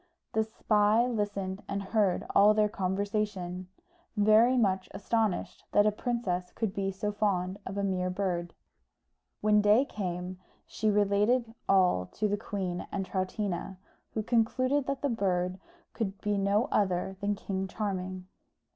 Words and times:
The 0.33 0.43
spy 0.43 1.05
listened 1.05 1.61
and 1.67 1.83
heard 1.83 2.25
all 2.33 2.55
their 2.55 2.67
conversation, 2.67 3.67
very 4.17 4.57
much 4.57 4.89
astonished 4.95 5.63
that 5.73 5.85
a 5.85 5.91
princess 5.91 6.51
could 6.51 6.73
be 6.73 6.89
so 6.89 7.11
fond 7.11 7.59
of 7.67 7.77
a 7.77 7.83
mere 7.83 8.09
bird. 8.09 8.55
When 9.41 9.61
day 9.61 9.85
came 9.85 10.39
she 10.65 10.89
related 10.89 11.53
all 11.69 12.07
to 12.13 12.27
the 12.27 12.35
queen 12.35 12.87
and 12.91 13.05
Troutina, 13.05 13.77
who 14.15 14.23
concluded 14.23 14.87
that 14.87 15.03
the 15.03 15.09
bird 15.09 15.59
could 15.93 16.19
be 16.19 16.35
no 16.35 16.65
other 16.71 17.15
than 17.19 17.35
King 17.35 17.67
Charming. 17.67 18.25